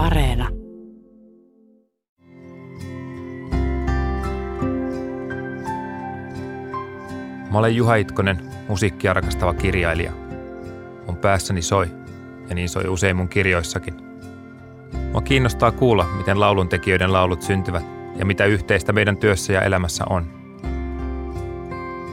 [0.00, 0.48] Areena.
[7.50, 10.12] Mä olen Juha Itkonen, musiikkia rakastava kirjailija.
[11.06, 11.86] Mun päässäni soi,
[12.48, 13.94] ja niin soi usein mun kirjoissakin.
[15.12, 17.84] Mua kiinnostaa kuulla, miten lauluntekijöiden laulut syntyvät
[18.16, 20.26] ja mitä yhteistä meidän työssä ja elämässä on.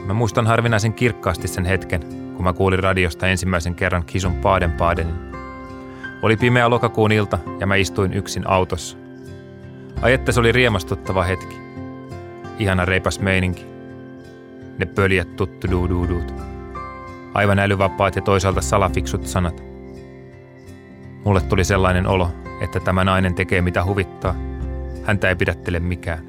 [0.06, 2.00] Mä muistan harvinaisen kirkkaasti sen hetken,
[2.36, 5.37] kun mä kuulin radiosta ensimmäisen kerran Kisun Paaden Paadenin.
[6.22, 8.96] Oli pimeä lokakuun ilta ja mä istuin yksin autossa.
[10.02, 11.56] Ai että se oli riemastuttava hetki.
[12.58, 13.66] Ihana reipas meininki.
[14.78, 16.34] Ne pöljät tuttu duuduudut.
[17.34, 19.62] Aivan älyvapaat ja toisaalta salafiksut sanat.
[21.24, 22.30] Mulle tuli sellainen olo,
[22.60, 24.34] että tämä nainen tekee mitä huvittaa.
[25.04, 26.24] Häntä ei pidättele mikään.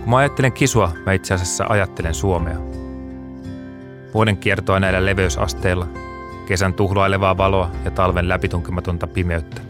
[0.00, 2.58] Kun mä ajattelen kisua, mä itse asiassa ajattelen Suomea.
[4.14, 5.86] Vuoden kiertoa näillä leveysasteilla,
[6.46, 9.60] kesän tuhlailevaa valoa ja talven läpitunkimatonta pimeyttä.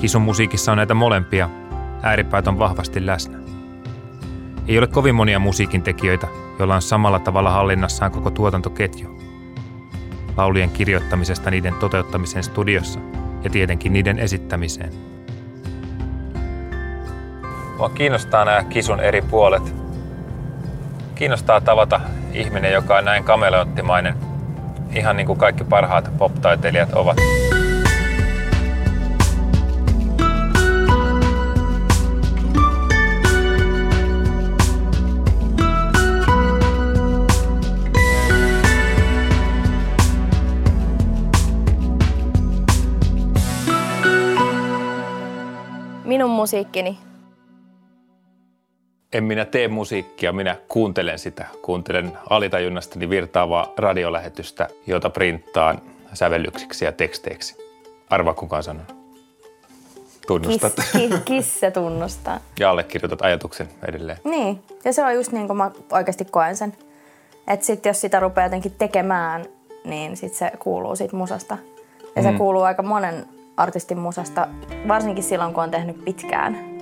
[0.00, 1.50] Kisun musiikissa on näitä molempia,
[2.02, 3.38] ääripäät on vahvasti läsnä.
[4.68, 6.26] Ei ole kovin monia musiikin tekijöitä,
[6.58, 9.20] joilla on samalla tavalla hallinnassaan koko tuotantoketju.
[10.36, 13.00] Laulien kirjoittamisesta niiden toteuttamiseen studiossa
[13.42, 14.92] ja tietenkin niiden esittämiseen.
[17.78, 19.74] Mua kiinnostaa nämä kisun eri puolet.
[21.14, 22.00] Kiinnostaa tavata
[22.32, 24.14] ihminen, joka on näin kameleottimainen,
[24.96, 27.16] ihan niin kuin kaikki parhaat pop-taiteilijat ovat.
[46.04, 47.05] Minun musiikkini.
[49.16, 51.46] En minä tee musiikkia, minä kuuntelen sitä.
[51.62, 55.80] Kuuntelen alitajunnastani virtaavaa radiolähetystä, jota printtaan
[56.12, 57.56] sävellyksiksi ja teksteiksi.
[58.10, 58.82] Arva kukaan sanoo.
[60.26, 60.72] Tunnustat.
[60.74, 62.40] Kiss, ki, kiss se tunnustaa.
[62.60, 64.18] ja allekirjoitat ajatuksen edelleen.
[64.24, 66.72] Niin, ja se on just niin kuin mä oikeasti koen sen.
[67.48, 69.44] Että sitten jos sitä rupeaa jotenkin tekemään,
[69.84, 71.58] niin sit se kuuluu siitä musasta.
[72.16, 72.38] Ja se Mm.
[72.38, 73.26] kuuluu aika monen
[73.56, 74.48] artistin musasta,
[74.88, 76.75] varsinkin silloin kun on tehnyt pitkään.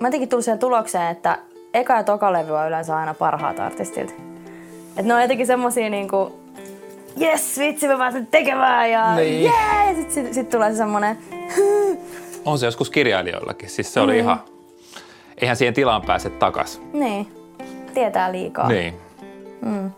[0.00, 1.38] Mä jotenkin tullut siihen tulokseen, että
[1.74, 4.10] eka ja toka levy on yleensä aina parhaat artistit.
[4.90, 6.40] Että ne on jotenkin semmosia niinku,
[7.20, 9.44] yes, vitsi mä pääsen tekemään ja Niin.
[9.44, 9.94] jee!
[9.94, 11.18] Sitten sit, sit tulee se semmonen,
[12.44, 13.70] On se joskus kirjailijoillakin.
[13.70, 14.18] Siis se oli Mm.
[14.18, 14.40] ihan...
[15.40, 16.80] Eihän siihen tilaan pääse takas.
[16.92, 17.32] niin,
[17.94, 18.68] tietää liikaa.
[18.68, 18.94] Niin.
[19.62, 19.90] Mm.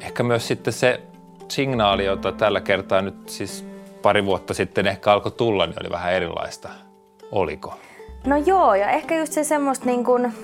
[0.00, 1.00] Ehkä myös sitten se
[1.48, 3.66] signaali, jota tällä kertaa nyt siis
[4.02, 6.68] pari vuotta sitten ehkä alkoi tulla, niin oli vähän erilaista.
[7.32, 7.74] Oliko?
[8.26, 10.34] No joo, ja ehkä just se semmoista niin kuin,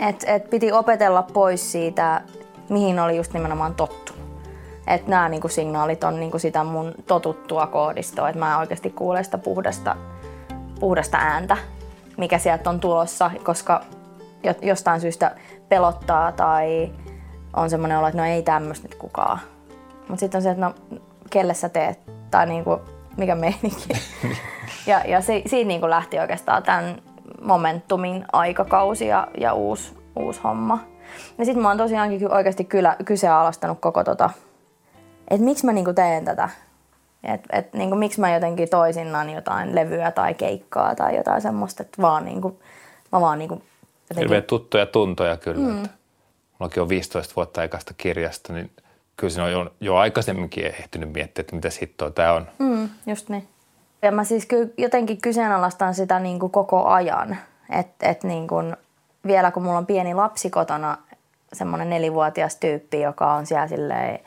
[0.00, 2.22] että et piti opetella pois siitä,
[2.68, 4.26] mihin oli just nimenomaan tottunut.
[4.86, 9.24] Että nämä niin signaalit on niin kuin sitä mun totuttua koodistoa, että mä oikeasti kuulen
[9.24, 9.96] sitä puhdasta,
[10.80, 11.56] puhdasta ääntä,
[12.16, 13.84] mikä sieltä on tulossa, koska
[14.42, 15.36] jo- jostain syystä
[15.68, 16.92] pelottaa tai
[17.56, 19.38] on semmoinen olo, että no ei tämmöistä nyt kukaan.
[20.08, 20.74] Mutta sitten on se, että no
[21.30, 22.00] kelle sä teet,
[22.30, 22.80] tai niinku,
[23.16, 23.88] mikä meininki.
[24.86, 27.02] ja ja se, siitä niinku lähti oikeastaan tämän
[27.42, 30.78] momentumin aikakausi ja, ja uusi, uusi homma.
[31.38, 34.30] Ja sitten mä oon tosiaankin oikeasti kyllä kyseenalaistanut koko tota,
[35.30, 36.48] että miksi mä niinku teen tätä.
[37.24, 42.02] Että et, niinku, miksi mä jotenkin toisinnan jotain levyä tai keikkaa tai jotain semmoista, että
[42.02, 42.60] vaan niinku,
[43.12, 44.18] mä vaan niinku jotenkin...
[44.18, 45.72] Hirveän tuttuja tuntoja kyllä.
[45.72, 45.88] Mm.
[46.58, 48.70] Mullakin on 15 vuotta aikaista kirjasta, niin
[49.16, 52.46] kyllä siinä on jo, jo aikaisemminkin ehtinyt miettiä, että mitä hittoa tämä on.
[52.58, 53.48] Mm, just niin.
[54.02, 57.36] Ja mä siis ky- jotenkin kyseenalaistan sitä niin kuin koko ajan.
[57.70, 58.76] Että et niin kuin,
[59.26, 60.98] vielä kun mulla on pieni lapsi kotona,
[61.52, 64.20] semmoinen nelivuotias tyyppi, joka on siellä silleen,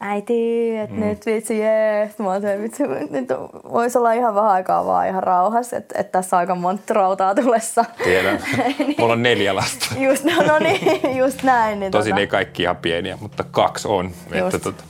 [0.00, 1.00] äiti, että mm.
[1.00, 2.10] nyt vitsi, jee.
[2.18, 3.28] Mä oon se, vitsi, nyt
[3.72, 7.34] voisi olla ihan vähän aikaa vaan ihan rauhassa, että et tässä on aika monta rautaa
[7.34, 7.84] tulessa.
[8.04, 8.38] Tiedän.
[8.98, 9.86] Mulla on neljä lasta.
[9.98, 11.80] Just, no, no niin, just näin.
[11.80, 14.10] Niin Tosin tota, ei kaikki ihan pieniä, mutta kaksi on.
[14.26, 14.62] Että Just.
[14.62, 14.84] tota,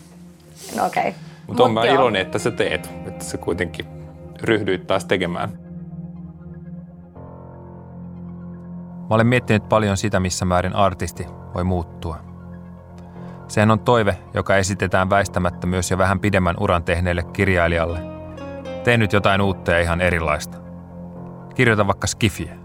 [0.77, 1.09] no, okei.
[1.09, 1.13] Okay.
[1.47, 4.04] mutta on mä iloinen, että sä teet, että sä kuitenkin
[4.45, 5.49] ryhdyit taas tekemään.
[9.09, 12.17] Mä olen miettinyt paljon sitä, missä määrin artisti voi muuttua.
[13.49, 17.99] Sehän on toive, joka esitetään väistämättä myös jo vähän pidemmän uran tehneelle kirjailijalle.
[18.85, 20.59] Tee nyt jotain uutta ja ihan erilaista.
[21.55, 22.57] Kirjoita vaikka skifiä.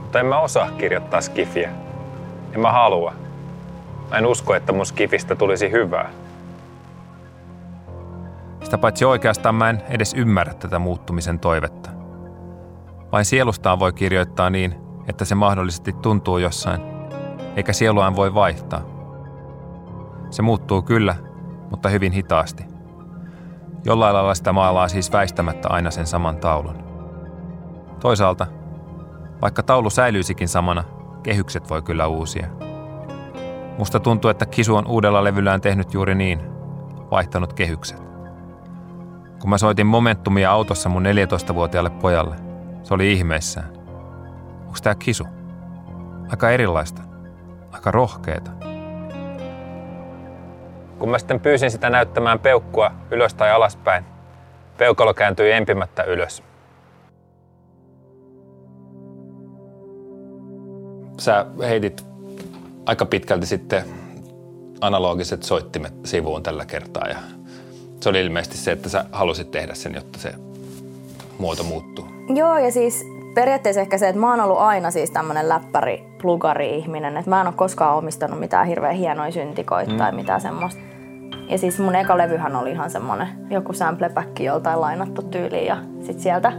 [0.00, 1.70] Mutta en mä osaa kirjoittaa skifiä.
[2.52, 3.12] En mä halua.
[4.10, 6.10] Mä en usko, että mun skifistä tulisi hyvää.
[8.66, 11.90] Sitä paitsi oikeastaan mä en edes ymmärrä tätä muuttumisen toivetta.
[13.12, 14.74] Vain sielustaan voi kirjoittaa niin,
[15.08, 16.80] että se mahdollisesti tuntuu jossain,
[17.56, 18.80] eikä sieluaan voi vaihtaa.
[20.30, 21.14] Se muuttuu kyllä,
[21.70, 22.64] mutta hyvin hitaasti.
[23.84, 26.84] Jollain lailla sitä maalaa siis väistämättä aina sen saman taulun.
[28.00, 28.46] Toisaalta,
[29.42, 30.84] vaikka taulu säilyisikin samana,
[31.22, 32.46] kehykset voi kyllä uusia.
[33.78, 36.40] Musta tuntuu, että Kisu on uudella levyllään tehnyt juuri niin,
[37.10, 38.15] vaihtanut kehykset.
[39.40, 42.36] Kun mä soitin Momentumia autossa mun 14-vuotiaalle pojalle,
[42.82, 43.68] se oli ihmeissään.
[44.60, 45.24] Onko tää Kisu?
[46.30, 47.02] Aika erilaista.
[47.72, 48.50] Aika rohkeeta.
[50.98, 54.04] Kun mä sitten pyysin sitä näyttämään peukkua ylös tai alaspäin,
[54.78, 56.42] peukalo kääntyi empimättä ylös.
[61.18, 62.06] Sä heitit
[62.86, 63.84] aika pitkälti sitten
[64.80, 67.16] analogiset soittimet sivuun tällä kertaa ja
[68.00, 70.34] se oli ilmeisesti se, että sä halusit tehdä sen, jotta se
[71.38, 72.04] muoto muuttuu.
[72.34, 73.04] Joo, ja siis
[73.34, 77.40] periaatteessa ehkä se, että mä oon ollut aina siis tämmönen läppäri, plugari ihminen, että mä
[77.40, 79.96] en ole koskaan omistanut mitään hirveän hienoja syntikoita mm.
[79.96, 80.80] tai mitään semmoista.
[81.48, 85.76] Ja siis mun eka levyhän oli ihan semmonen joku samplepäkki joltain lainattu tyyliin ja
[86.06, 86.52] sit sieltä.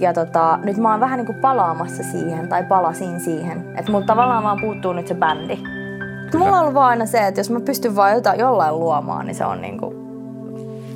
[0.00, 3.78] Ja tota, nyt mä oon vähän niinku palaamassa siihen, tai palasin siihen.
[3.78, 5.56] Että mulla tavallaan vaan puuttuu nyt se bändi.
[5.56, 6.44] Kyllä.
[6.44, 9.34] Mulla on ollut vaan aina se, että jos mä pystyn vaan jotain, jollain luomaan, niin
[9.34, 9.94] se on niinku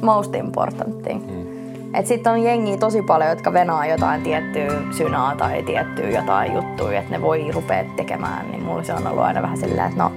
[0.02, 1.30] most important thing.
[1.30, 1.94] Mm.
[1.94, 6.98] Et sitten on jengi tosi paljon, jotka venaa jotain tiettyä synaa tai tiettyä jotain juttuja,
[6.98, 8.50] että ne voi rupea tekemään.
[8.50, 10.12] Niin mulla se on ollut aina vähän silleen, että no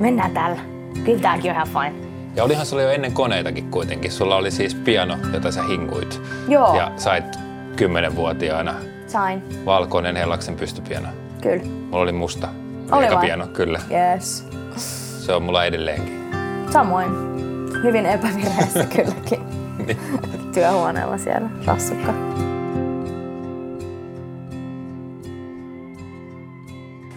[0.00, 0.58] mennään tällä.
[1.04, 2.06] Kyllä tääkin on ihan fine.
[2.36, 4.12] Ja olihan sulla jo ennen koneitakin kuitenkin.
[4.12, 6.22] Sulla oli siis piano, jota sä hinkuit.
[6.48, 6.76] Joo.
[6.76, 7.24] Ja sait
[7.76, 8.74] kymmenenvuotiaana
[9.06, 9.42] Sain.
[9.66, 11.08] valkoinen Hellaksen pystypiano.
[11.42, 11.64] Kyllä.
[11.64, 12.48] Mulla oli musta.
[12.92, 13.80] Oli piano, kyllä.
[13.90, 14.48] Yes.
[15.18, 16.30] Se on mulla edelleenkin.
[16.70, 17.06] Samoin.
[17.86, 19.40] Hyvin epävirheessä kylläkin.
[19.86, 19.98] Niin.
[20.54, 22.14] Työhuoneella siellä rassukka.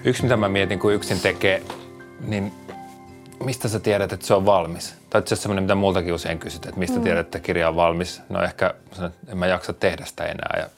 [0.03, 1.61] Yksi, mitä mä mietin, kun yksin tekee,
[2.27, 2.51] niin
[3.43, 4.95] mistä sä tiedät, että se on valmis?
[5.09, 7.03] Tai itse semmoinen, mitä multakin usein kysyt, että mistä mm.
[7.03, 8.21] tiedät, että kirja on valmis?
[8.29, 10.59] No ehkä sanon, että en mä jaksa tehdä sitä enää.
[10.59, 10.69] Ja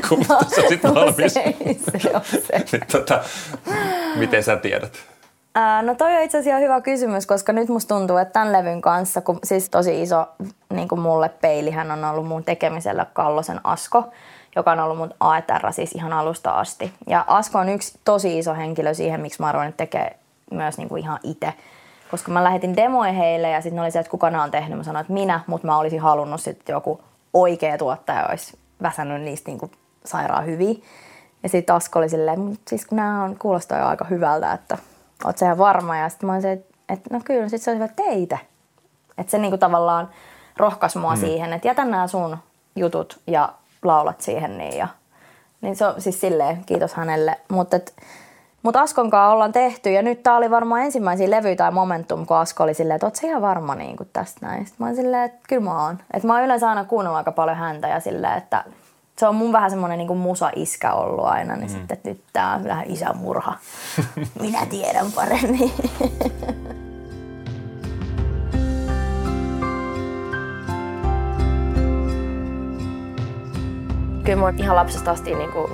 [0.08, 1.34] kun no, se on sitten valmis.
[1.34, 1.54] Se,
[1.98, 2.64] se on se.
[2.72, 3.24] niin, tota,
[4.16, 5.11] miten sä tiedät?
[5.54, 8.80] Ää, no toi on itse asiassa hyvä kysymys, koska nyt musta tuntuu, että tämän levyn
[8.80, 10.26] kanssa, kun siis tosi iso
[10.72, 14.04] niin kuin mulle peilihän on ollut mun tekemisellä Kallosen Asko,
[14.56, 16.92] joka on ollut mun AETR siis ihan alusta asti.
[17.06, 20.16] Ja Asko on yksi tosi iso henkilö siihen, miksi mä arvoin tekee
[20.50, 21.54] myös niin kuin ihan itse.
[22.10, 24.78] Koska mä lähetin demoja heille ja sitten oli se, että kuka nämä on tehnyt.
[24.78, 27.00] Mä sanoin, että minä, mutta mä olisin halunnut sitten joku
[27.32, 29.72] oikea tuottaja olisi väsännyt niistä niin kuin
[30.04, 30.82] sairaan hyvin.
[31.42, 34.78] Ja sitten Asko oli silleen, mutta siis nämä on, kuulostaa jo aika hyvältä, että
[35.24, 35.96] oot sä ihan varma.
[35.96, 38.38] Ja sitten mä olin se, että, että no kyllä, sitten se olisi hyvä teitä.
[39.18, 40.08] Että se niinku tavallaan
[40.56, 41.20] rohkaisi mua mm.
[41.20, 42.36] siihen, että jätä nämä sun
[42.76, 43.52] jutut ja
[43.82, 44.58] laulat siihen.
[44.58, 44.88] Niin, ja,
[45.60, 47.38] niin se on siis silleen, kiitos hänelle.
[47.48, 47.78] Mutta
[48.62, 52.36] mutta Askon kanssa ollaan tehty ja nyt tää oli varmaan ensimmäisiä levy tai momentum, kun
[52.36, 54.66] Asko oli silleen, että oot sä ihan varma niin tästä näin.
[54.66, 55.98] Sitten mä oon silleen, että kyllä mä oon.
[56.14, 58.64] Että mä oon yleensä aina kuunnellut aika paljon häntä ja silleen, että
[59.18, 61.72] se on mun vähän semmoinen niin musa-iskä ollut aina, niin mm.
[61.72, 63.54] sitten että nyt tää on vähän isämurha.
[64.40, 65.72] Minä tiedän paremmin.
[74.24, 75.72] Kyllä mä oon ihan lapsesta asti niin kuin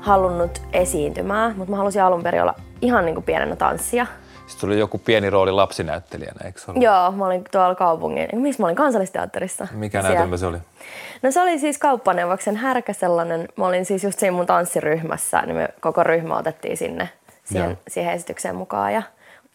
[0.00, 4.06] halunnut esiintymään, mutta mä halusin alun perin olla ihan niin kuin pienenä tanssia.
[4.46, 6.82] Sitten tuli joku pieni rooli lapsinäyttelijänä, eikö ollut?
[6.82, 9.68] Joo, mä olin tuolla kaupungin, missä mä olin kansallisteatterissa.
[9.72, 10.58] Mikä näytelmä se oli?
[11.22, 13.48] No se oli siis kauppaneuvoksen härkä sellainen.
[13.56, 17.08] Mä olin siis just siinä mun tanssiryhmässä, niin me koko ryhmä otettiin sinne
[17.44, 18.92] siihen, siihen esitykseen mukaan.
[18.92, 19.02] Ja,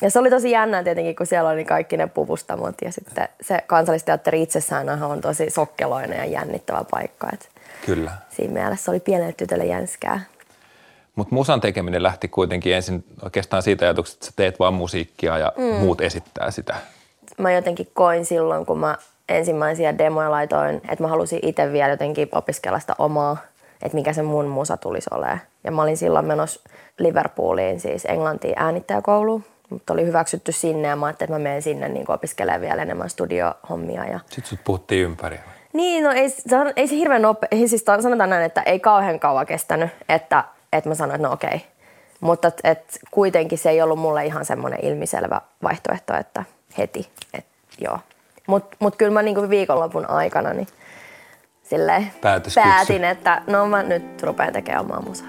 [0.01, 3.63] ja se oli tosi jännää tietenkin, kun siellä oli kaikki ne puvustamot ja sitten se
[3.67, 7.29] kansallisteatteri itsessään on tosi sokkeloinen ja jännittävä paikka.
[7.33, 7.49] Et
[7.85, 8.11] Kyllä.
[8.29, 10.21] Siinä mielessä oli pienelle tytölle jänskää.
[11.19, 15.53] Mutta musan tekeminen lähti kuitenkin ensin oikeastaan siitä ajatuksesta, että sä teet vaan musiikkia ja
[15.57, 15.63] mm.
[15.63, 16.75] muut esittää sitä.
[17.37, 18.97] Mä jotenkin koin silloin, kun mä
[19.29, 23.37] ensimmäisiä demoja laitoin, että mä halusin itse vielä jotenkin opiskella sitä omaa,
[23.81, 25.39] että mikä se mun musa tulisi olemaan.
[25.63, 29.43] Ja mä olin silloin menossa Liverpooliin, siis Englantiin äänittäjäkouluun.
[29.69, 33.09] Mutta oli hyväksytty sinne ja mä ajattelin, että mä menen sinne niin opiskelemaan vielä enemmän
[33.09, 34.05] studiohommia.
[34.05, 34.19] Ja...
[34.19, 35.39] Sitten sut puhuttiin ympäri.
[35.73, 36.43] Niin, no ei, se,
[36.75, 40.95] ei se hirveän nopea, siis sanotaan näin, että ei kauhean kauan kestänyt, että että mä
[40.95, 41.65] sanoin, että no okei.
[42.19, 46.43] Mutta et, et kuitenkin se ei ollut mulle ihan semmoinen ilmiselvä vaihtoehto, että
[46.77, 47.99] heti, että joo.
[48.47, 50.67] Mutta mut kyllä mä niinku viikonlopun aikana niin
[51.63, 52.11] silleen
[52.55, 55.27] päätin, että no mä nyt rupean tekemään omaa musaa.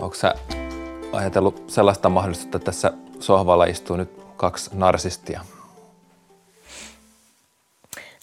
[0.00, 0.34] Onko sä
[1.12, 5.40] ajatellut sellaista mahdollisuutta, että tässä sohvalla istuu nyt kaksi narsistia?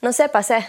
[0.01, 0.63] No sepä se.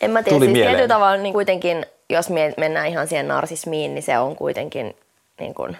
[0.00, 3.94] En mä tiedä, Tuli siis tietyllä tavalla niin kuitenkin, jos me mennään ihan siihen narsismiin,
[3.94, 4.96] niin se on kuitenkin
[5.40, 5.76] niin kuin,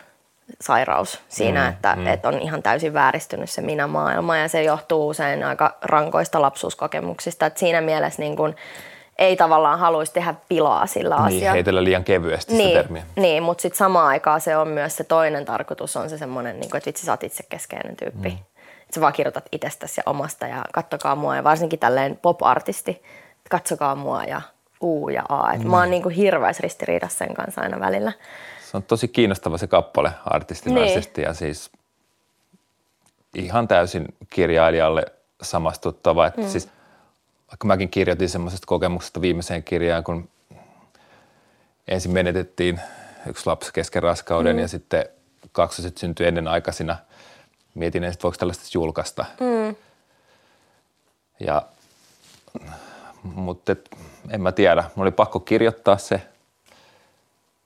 [0.61, 2.07] sairaus siinä, mm, että, mm.
[2.07, 7.47] että on ihan täysin vääristynyt se minä-maailma ja se johtuu usein aika rankoista lapsuuskokemuksista.
[7.47, 8.57] Että siinä mielessä niin kuin,
[9.19, 11.53] ei tavallaan haluaisi tehdä pilaa sillä niin, asialla.
[11.53, 13.03] heitellä liian kevyesti niin, sitä termiä.
[13.17, 16.71] Niin, mutta sitten samaan aikaan se on myös se toinen tarkoitus, on se semmoinen, niin
[16.71, 18.29] kuin, että vitsi sä oot itsekeskeinen tyyppi.
[18.29, 18.39] Mm.
[18.95, 23.03] Sä vaan kirjoitat itsestäsi ja omasta ja kattokaa mua ja varsinkin tälleen pop-artisti,
[23.51, 24.41] katsokaa mua ja
[24.83, 25.53] U ja A.
[25.53, 25.71] Et mm.
[25.71, 28.13] Mä oon niin kuin hirveässä ristiriidassa sen kanssa aina välillä.
[28.71, 31.27] Se on tosi kiinnostava se kappale artistinaisesti niin.
[31.29, 31.71] ja siis
[33.35, 35.05] ihan täysin kirjailijalle
[35.43, 36.27] samastuttava.
[36.27, 36.49] Että mm.
[36.49, 36.69] siis,
[37.49, 40.29] vaikka mäkin kirjoitin semmoisesta kokemuksesta viimeiseen kirjaan, kun
[41.89, 42.81] ensin menetettiin
[43.27, 44.63] yksi lapsi kesken raskauden mm.
[44.63, 45.07] ja sitten
[45.53, 46.97] kaksoset syntyi ennen aikaisina.
[47.75, 49.25] Mietin että voiko tällaista julkaista.
[49.41, 49.77] Mm.
[51.41, 51.63] Ja,
[53.23, 53.91] mutta et,
[54.31, 54.83] en mä tiedä.
[54.83, 56.23] Mulla oli pakko kirjoittaa se.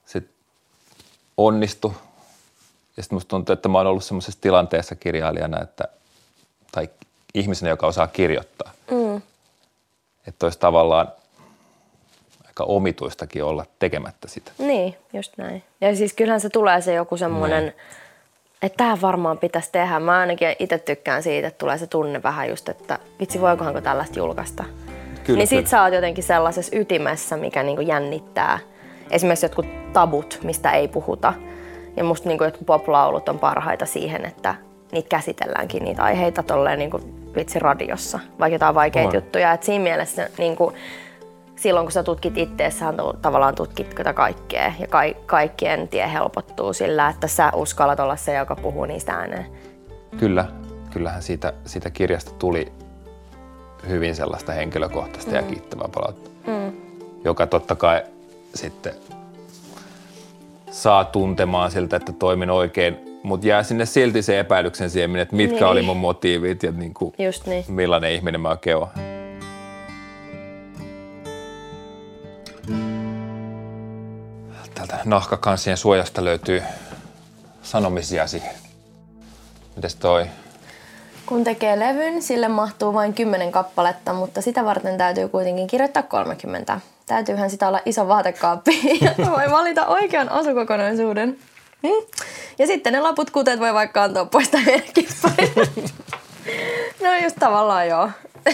[0.06, 0.34] Sitten
[1.36, 1.94] onnistu.
[2.96, 5.84] Ja sitten musta tuntuu, että mä oon ollut semmoisessa tilanteessa kirjailijana, että,
[6.72, 6.88] tai
[7.34, 8.72] ihmisenä, joka osaa kirjoittaa.
[8.90, 9.22] Mm.
[10.26, 11.12] Että olisi tavallaan
[12.46, 14.52] aika omituistakin olla tekemättä sitä.
[14.58, 15.62] Niin, just näin.
[15.80, 17.74] Ja siis kyllähän se tulee se joku semmoinen, niin.
[18.64, 20.00] Että tähän varmaan pitäisi tehdä.
[20.00, 24.18] Mä ainakin itse tykkään siitä, että tulee se tunne vähän just, että vitsi voikohanko tällaista
[24.18, 24.64] julkaista.
[25.24, 28.58] Kyllä, niin sit sä oot jotenkin sellaisessa ytimessä, mikä niinku jännittää.
[29.10, 31.32] Esimerkiksi jotkut tabut, mistä ei puhuta.
[31.96, 34.54] Ja musta niinku jotkut poplaulut on parhaita siihen, että
[34.92, 37.00] niitä käsitelläänkin, niitä aiheita tolleen niinku
[37.36, 39.52] vitsi radiossa, vaikka jotain vaikeita juttuja.
[39.52, 40.72] Et siinä mielessä niinku,
[41.56, 47.08] silloin kun sä tutkit itteessä, tavallaan tutkit tätä kaikkea ja ka- kaikkien tie helpottuu sillä,
[47.08, 49.46] että sä uskallat olla se, joka puhuu niistä ääneen.
[50.18, 50.44] Kyllä,
[50.90, 52.72] kyllähän siitä, siitä kirjasta tuli
[53.88, 55.36] hyvin sellaista henkilökohtaista mm.
[55.36, 56.72] ja kiittävää palautetta, mm.
[57.24, 58.02] joka totta kai
[58.54, 58.92] sitten
[60.70, 65.56] saa tuntemaan siltä, että toimin oikein, mutta jää sinne silti se epäilyksen siemen, että mitkä
[65.56, 65.66] niin.
[65.66, 67.64] oli mun motiivit ja niin kuin Just niin.
[67.68, 69.13] millainen ihminen mä oikein olen.
[74.88, 76.62] Täältä nahkakansien suojasta löytyy
[77.62, 78.42] sanomisiasi.
[79.76, 80.26] Mites toi?
[81.26, 86.80] Kun tekee levyn, sille mahtuu vain 10 kappaletta, mutta sitä varten täytyy kuitenkin kirjoittaa 30.
[87.06, 91.38] Täytyyhän sitä olla iso vaatekaappi, ja voi valita oikean asukokonaisuuden.
[91.82, 92.06] Hmm?
[92.58, 94.64] Ja sitten ne laput kuteet voi vaikka antaa pois tai
[97.02, 98.10] No just tavallaan joo.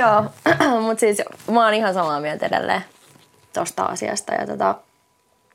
[0.00, 0.24] joo,
[0.86, 2.84] mutta siis mä oon ihan samaa mieltä edelleen
[3.52, 4.34] tosta asiasta.
[4.34, 4.74] Ja tota...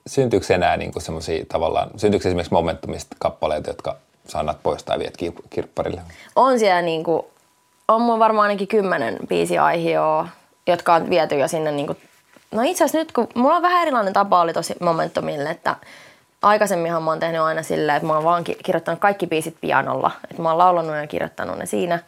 [0.08, 3.96] Syntyykö enää niinku semmoisia tavallaan, syntyykö esimerkiksi momentumista kappaleita, jotka
[4.28, 5.18] sanat pois tai viet
[5.50, 6.02] kirpparille?
[6.36, 7.28] On siellä niinku,
[7.88, 10.28] on mun varmaan ainakin kymmenen biisiaihioa,
[10.68, 11.96] jotka on viety jo sinne niinku,
[12.52, 15.76] no itse asiassa nyt kun, mulla on vähän erilainen tapa oli tosi momentumille, että
[16.42, 20.42] aikaisemminhan mä oon tehnyt aina silleen, että mä oon vaan kirjoittanut kaikki biisit pianolla, että
[20.42, 22.00] mä oon laulanut ja kirjoittanut ne siinä.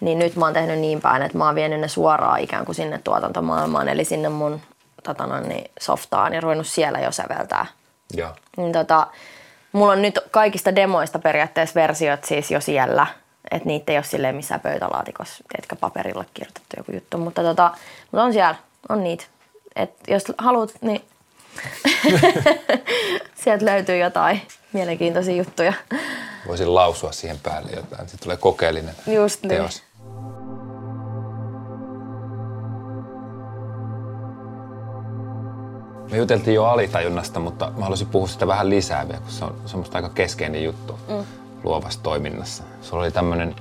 [0.00, 2.74] Niin nyt mä oon tehnyt niin päin, että mä oon vienyt ne suoraan ikään kuin
[2.74, 4.60] sinne tuotantomaailmaan, eli sinne mun
[5.04, 7.66] tota no, niin softaan ja ruvennut siellä jo säveltää.
[8.14, 8.30] Joo.
[8.56, 9.06] Niin, tota,
[9.72, 13.06] mulla on nyt kaikista demoista periaatteessa versiot siis jo siellä,
[13.50, 17.70] että niitä ei ole silleen missään pöytälaatikossa, tiedätkö, paperilla kirjoitettu joku juttu, mutta, tota,
[18.12, 18.54] mutta on siellä,
[18.88, 19.24] on niitä.
[19.76, 21.04] Et jos haluat, niin
[23.44, 24.42] sieltä löytyy jotain
[24.72, 25.72] mielenkiintoisia juttuja.
[26.46, 29.48] Voisin lausua siihen päälle jotain, sitten tulee kokeellinen Just niin.
[29.48, 29.82] teos.
[29.82, 29.93] Niin.
[36.14, 39.54] Me juteltiin jo alitajunnasta, mutta mä haluaisin puhua sitä vähän lisää vielä, kun se on
[39.66, 41.24] semmoista aika keskeinen juttu mm.
[41.64, 42.62] luovassa toiminnassa.
[42.82, 43.54] Sulla oli tämmöinen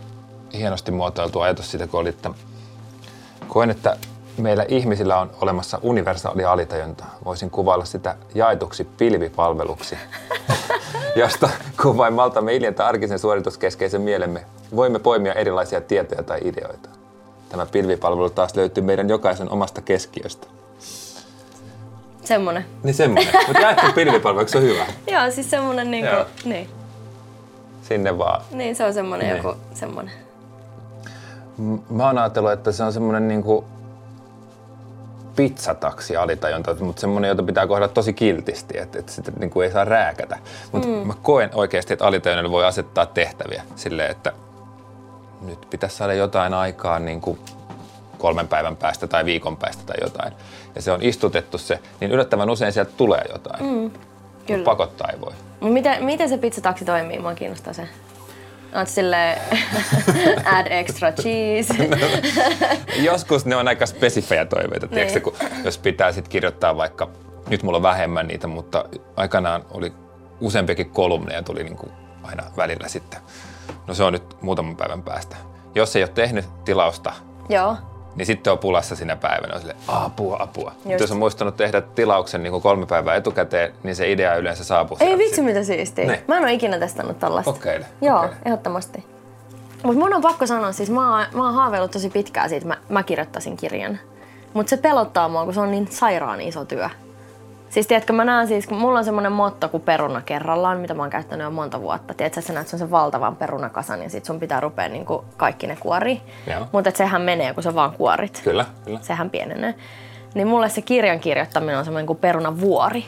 [0.53, 2.29] hienosti muotoiltu ajatus siitä, kun oli, että
[3.47, 3.97] koen, että
[4.37, 7.05] meillä ihmisillä on olemassa universaali alitajunta.
[7.25, 9.97] Voisin kuvailla sitä jaetuksi pilvipalveluksi,
[11.15, 11.49] josta
[11.81, 14.45] kun vain maltamme iljentää arkisen suorituskeskeisen mielemme,
[14.75, 16.89] voimme poimia erilaisia tietoja tai ideoita.
[17.49, 20.47] Tämä pilvipalvelu taas löytyy meidän jokaisen omasta keskiöstä.
[22.23, 22.65] Semmonen.
[22.83, 23.33] Niin semmonen.
[23.47, 24.85] Mutta jaettu pilvipalvelu, se on hyvä?
[25.11, 26.15] Joo, siis semmonen niinku,
[26.45, 26.69] niin.
[27.81, 28.41] Sinne vaan.
[28.51, 29.37] Niin, se on semmonen niin.
[29.37, 30.13] joku semmonen.
[31.89, 33.65] Mä oon ajatellut, että se on semmonen niinku
[35.35, 39.71] pizzataksi alitajunta, mutta semmoinen, jota pitää kohdata tosi kiltisti, että, että sitä niin kuin ei
[39.71, 40.37] saa rääkätä.
[40.71, 40.93] Mutta mm.
[40.93, 44.33] mä koen oikeasti, että alitajunnalle voi asettaa tehtäviä silleen, että
[45.41, 47.39] nyt pitäisi saada jotain aikaa niin kuin
[48.23, 50.33] kolmen päivän päästä tai viikon päästä tai jotain.
[50.75, 53.65] Ja se on istutettu se, niin yllättävän usein sieltä tulee jotain.
[53.65, 53.91] Mm,
[54.47, 54.63] kyllä.
[54.63, 55.33] pakottaa ei voi.
[55.61, 57.19] Miten, miten se pizzataksi toimii?
[57.19, 57.87] Mua kiinnostaa se.
[58.75, 59.37] Oot sille
[60.55, 61.87] add extra cheese.
[61.87, 62.07] no,
[63.11, 65.21] joskus ne on aika spesifejä toiveita, niin.
[65.21, 67.09] kun, jos pitää sit kirjoittaa vaikka
[67.49, 69.93] Nyt mulla on vähemmän niitä, mutta aikanaan oli
[70.41, 71.91] useampiakin kolumneja tuli niin kuin
[72.23, 73.19] aina välillä sitten.
[73.87, 75.35] No se on nyt muutaman päivän päästä.
[75.75, 77.13] Jos ei ole tehnyt tilausta,
[77.49, 77.77] Joo.
[78.15, 79.53] Niin sitten on pulassa sinä päivänä.
[79.53, 80.71] On sille, apua, apua.
[80.75, 81.01] Mutta Just.
[81.01, 84.97] jos on muistanut tehdä tilauksen niin kuin kolme päivää etukäteen, niin se idea yleensä saapuu.
[84.99, 86.05] Ei vitsi mitä siistiä.
[86.05, 86.19] Niin.
[86.27, 87.53] Mä en ole ikinä testannut tällaista.
[87.53, 88.37] Kokeile, Joo, kokeile.
[88.45, 89.05] ehdottomasti.
[89.83, 92.81] Mutta mun on pakko sanoa, siis mä oon, mä oon haaveillut tosi pitkään siitä, että
[92.91, 93.99] mä, mä kirjoittaisin kirjan.
[94.53, 96.89] Mutta se pelottaa mua, kun se on niin sairaan iso työ.
[97.73, 101.03] Siis tiedätkö, mä näen siis, kun mulla on semmoinen motto kuin peruna kerrallaan, mitä mä
[101.03, 102.13] oon käyttänyt jo monta vuotta.
[102.13, 105.67] Tiedätkö, että sä näet sen valtavan perunakasan ja sit sun pitää rupea niin kuin kaikki
[105.67, 106.21] ne kuori.
[106.71, 108.41] Mutta sehän menee, kun sä vaan kuorit.
[108.43, 108.99] Kyllä, kyllä.
[109.01, 109.75] Sehän pienenee.
[110.33, 113.05] Niin mulle se kirjan kirjoittaminen on semmoinen kuin perunavuori.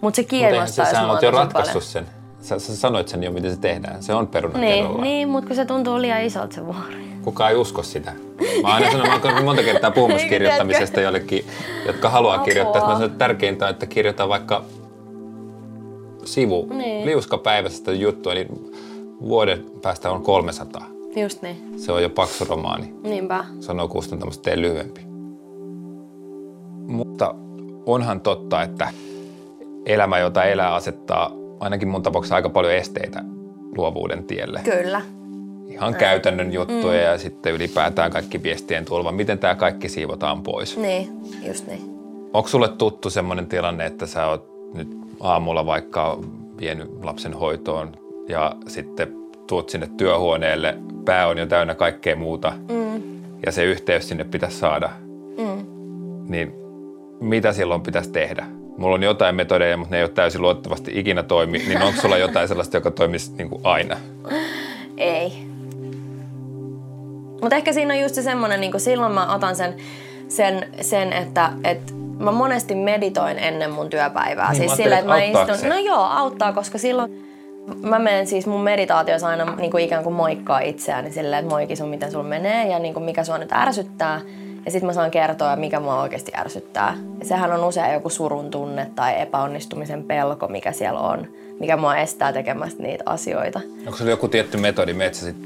[0.00, 2.06] Mutta se Mutta kiinnostaa, se, jos sä oot jo ratkaissut sen.
[2.44, 4.02] Sä, sä sanoit sen jo, miten se tehdään.
[4.02, 5.02] Se on peruna Niin, kerrallaan.
[5.04, 7.04] niin mutta kun se tuntuu liian isolta se vuori.
[7.22, 8.12] Kukaan ei usko sitä.
[8.62, 11.44] Mä aina sanon, mä oon monta kertaa puhumassa kirjoittamisesta jollekin,
[11.86, 12.44] jotka haluaa Apua.
[12.44, 12.82] kirjoittaa.
[12.86, 14.64] Mä sanon, että tärkeintä on, että kirjoita vaikka
[16.24, 17.06] sivu, Niin.
[17.06, 18.48] liuskapäiväisestä juttua, niin
[19.20, 20.86] vuoden päästä on 300.
[21.16, 21.56] Just niin.
[21.80, 22.94] Se on jo paksu romaani.
[23.02, 23.44] Niinpä.
[23.60, 25.00] Sanoo kustantamassa, tee lyhyempi.
[26.86, 27.34] Mutta
[27.86, 28.88] onhan totta, että
[29.86, 31.30] elämä, jota elää, asettaa
[31.64, 33.24] ainakin mun tapauksessa aika paljon esteitä
[33.76, 34.60] luovuuden tielle.
[34.64, 35.02] Kyllä.
[35.66, 39.12] Ihan käytännön juttuja ja sitten ylipäätään kaikki viestien tulva.
[39.12, 40.76] Miten tämä kaikki siivotaan pois?
[40.76, 41.08] Niin,
[41.46, 41.80] just niin.
[42.32, 44.88] Onko sulle tuttu semmoinen tilanne, että sä oot nyt
[45.20, 46.18] aamulla vaikka
[46.60, 47.92] vienyt lapsen hoitoon
[48.28, 49.08] ja sitten
[49.46, 53.02] tuut sinne työhuoneelle, pää on jo täynnä kaikkea muuta mm.
[53.46, 54.90] ja se yhteys sinne pitäisi saada,
[55.38, 55.66] mm.
[56.28, 56.52] niin
[57.20, 58.46] mitä silloin pitäisi tehdä?
[58.76, 62.16] Mulla on jotain metodeja, mutta ne ei ole täysin luottavasti ikinä toimi, niin onko sulla
[62.16, 63.96] jotain sellaista, joka toimisi niin kuin aina?
[64.96, 65.32] Ei.
[67.40, 69.74] Mutta ehkä siinä on just se semmoinen, niin silloin mä otan sen,
[70.28, 74.50] sen, sen että, että mä monesti meditoin ennen mun työpäivää.
[74.50, 75.58] Niin, siis mä sillä, että mä istun...
[75.58, 75.68] se?
[75.68, 77.24] No joo, auttaa, koska silloin
[77.82, 81.76] mä menen siis mun meditaatiossa aina niin kuin ikään kuin moikkaa itseäni silleen, että moiki
[81.76, 84.20] sun, miten sulla menee ja niin kuin mikä sua nyt ärsyttää.
[84.64, 86.96] Ja sitten mä saan kertoa, mikä mua oikeasti ärsyttää.
[87.20, 91.26] Ja sehän on usein joku surun tunne tai epäonnistumisen pelko, mikä siellä on,
[91.60, 93.60] mikä mua estää tekemästä niitä asioita.
[93.86, 95.36] Onko sulla joku tietty metodi, meet sä sit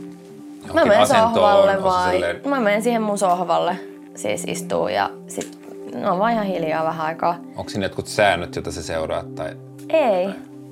[0.74, 2.12] Mä menen sohvalle on se vai...
[2.12, 3.76] silleen- Mä menen siihen mun sohvalle,
[4.14, 5.58] siis istuu ja sit
[5.94, 7.36] no vaan ihan hiljaa vähän aikaa.
[7.56, 9.34] Onko siinä jotkut säännöt, joita sä seuraat?
[9.34, 9.56] Tai...
[9.88, 10.28] Ei,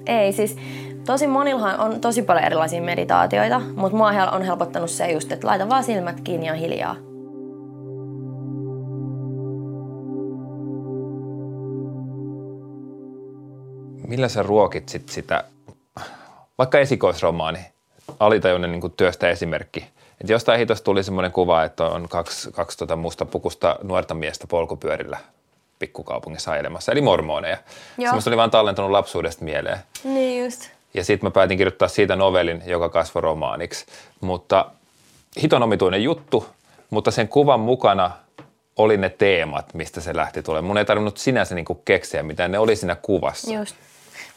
[0.06, 0.56] ei siis
[1.06, 5.68] tosi monillahan on tosi paljon erilaisia meditaatioita, mutta mua on helpottanut se just, että laita
[5.68, 6.96] vaan silmät kiinni ja hiljaa.
[14.06, 15.44] Millä sä ruokit sit sitä,
[16.58, 17.58] vaikka esikoisromaani,
[18.20, 19.86] alitajuinen niin työstä esimerkki,
[20.20, 25.18] että jostain hitosta tuli semmoinen kuva, että on kaksi, kaksi tota mustapukusta nuorta miestä polkupyörillä
[25.78, 27.56] pikkukaupungissa ajelemassa, eli mormoneja.
[27.98, 28.06] Joo.
[28.06, 29.78] Semmoista oli vaan tallentunut lapsuudesta mieleen.
[30.04, 30.70] Niin just.
[30.94, 33.86] Ja sitten mä päätin kirjoittaa siitä novelin, joka kasvoi romaaniksi.
[34.20, 34.70] Mutta
[35.42, 36.46] hiton omituinen juttu,
[36.90, 38.10] mutta sen kuvan mukana
[38.76, 40.64] oli ne teemat, mistä se lähti tulemaan.
[40.64, 43.52] Mun ei tarvinnut sinänsä niinku keksiä mitään, ne oli siinä kuvassa.
[43.52, 43.76] Just.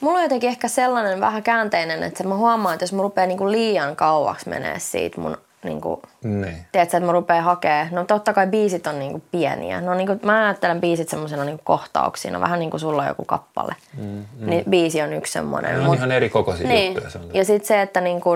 [0.02, 3.52] Mulla on jotenkin ehkä sellainen vähän käänteinen, että mä huomaan, että jos mä rupean niinku
[3.52, 6.66] liian kauaksi menee siitä mun niinku, Niin.
[6.72, 9.82] tiedätkö, että mä rupean hakee, no totta kai biisit on niinku pieniä.
[9.82, 13.76] No niinku, mä ajattelen biisit semmoisena niinku kohtauksina, vähän niin kuin sulla on joku kappale.
[13.98, 14.26] Mm, mm.
[14.50, 15.80] Niin biisi on yksi semmoinen.
[15.80, 16.94] Ne on ihan eri kokoisia niin.
[16.94, 17.24] juttuja.
[17.34, 18.30] Ja sitten se, että niinku,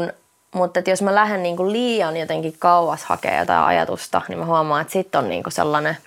[0.56, 4.82] mutta että jos mä lähden niinku liian jotenkin kauas hakea jotain ajatusta, niin mä huomaan,
[4.82, 5.97] että sit on niinku sellainen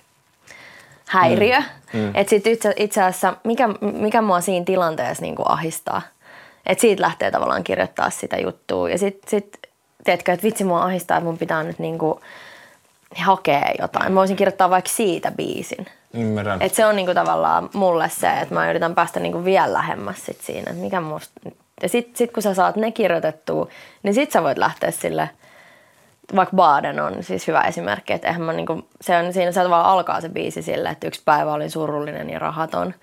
[1.07, 1.59] häiriö.
[1.59, 1.99] Mm.
[1.99, 2.11] Mm.
[2.13, 6.01] Että sit itse, itse asiassa, mikä, mikä mua siinä tilanteessa niinku ahistaa,
[6.65, 8.89] että siitä lähtee tavallaan kirjoittaa sitä juttua.
[8.89, 9.57] Ja sitten sit,
[10.03, 12.21] tiedätkö, että vitsi mua ahistaa, että mun pitää nyt niinku
[13.15, 14.11] hakea jotain.
[14.11, 15.85] Mä voisin kirjoittaa vaikka siitä biisin.
[16.13, 16.61] Ymmärrän.
[16.61, 20.41] Et se on niinku tavallaan mulle se, että mä yritän päästä niinku vielä lähemmäs sit
[20.41, 21.49] siinä, että mikä musta...
[21.81, 23.67] Ja sit, sit kun sä saat ne kirjoitettua,
[24.03, 25.29] niin sit sä voit lähteä sille,
[26.35, 29.85] vaikka Baden on siis hyvä esimerkki, että eihän mä niinku, se on siinä, se vaan
[29.85, 32.93] alkaa se biisi sille, että yksi päivä olin surullinen ja rahaton.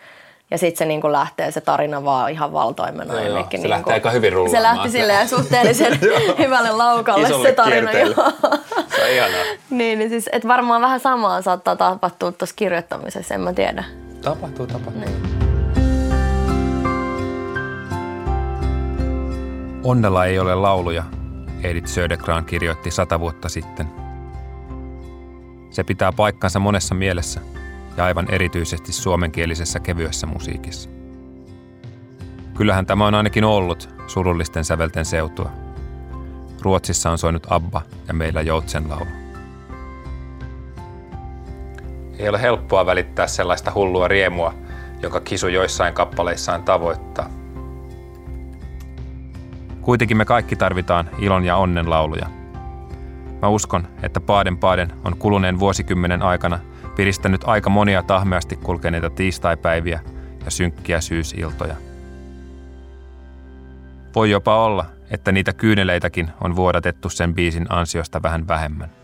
[0.51, 3.15] Ja sitten se niinku lähtee se tarina vaan ihan valtoimena.
[3.15, 3.47] Joo, joo.
[3.63, 4.63] Se lähtee aika hyvin rullaamaan.
[4.63, 6.01] Se lähti silleen suhteellisen
[6.39, 7.93] hyvälle laukalle Isolle se tarina.
[7.93, 9.43] Se on ihanaa.
[9.71, 13.85] niin, niin siis, että varmaan vähän samaa saattaa tapahtua tuossa kirjoittamisessa, en mä tiedä.
[14.23, 15.03] Tapahtuu, tapahtuu.
[19.85, 21.05] Onnella ei ole lauluja,
[21.65, 23.87] Edith Södergran kirjoitti sata vuotta sitten.
[25.71, 27.41] Se pitää paikkansa monessa mielessä
[27.97, 30.91] ja aivan erityisesti suomenkielisessä kevyessä musiikissa.
[32.55, 35.51] Kyllähän tämä on ainakin ollut surullisten sävelten seutua.
[36.63, 39.11] Ruotsissa on soinut Abba ja meillä Joutsen laulu.
[42.19, 44.55] Ei ole helppoa välittää sellaista hullua riemua,
[45.03, 47.44] joka kisu joissain kappaleissaan tavoittaa.
[49.85, 52.27] Kuitenkin me kaikki tarvitaan ilon ja onnen lauluja.
[53.43, 56.59] Mä uskon, että Paaden Paaden on kuluneen vuosikymmenen aikana
[56.97, 60.01] piristänyt aika monia tahmeasti kulkeneita tiistaipäiviä
[60.45, 61.77] ja synkkiä syysiltoja.
[64.15, 69.04] Voi jopa olla, että niitä kyyneleitäkin on vuodatettu sen biisin ansiosta vähän vähemmän.